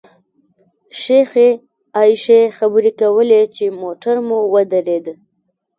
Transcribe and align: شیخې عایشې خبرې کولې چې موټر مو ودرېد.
شیخې 1.01 1.49
عایشې 1.97 2.41
خبرې 2.57 2.91
کولې 3.01 3.41
چې 3.55 3.65
موټر 3.81 4.15
مو 4.27 4.39
ودرېد. 4.53 5.05